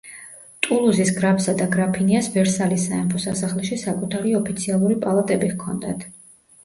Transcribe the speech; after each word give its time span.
ტულუზის 0.67 1.11
გრაფსა 1.17 1.53
და 1.59 1.67
გრაფინიას 1.75 2.29
ვერსალის 2.37 2.87
სამეფო 2.89 3.21
სასახლეში 3.29 3.79
საკუთარი 3.85 4.33
ოფიციალური 4.43 4.99
პალატები 5.05 5.53
ჰქონდათ. 5.57 6.07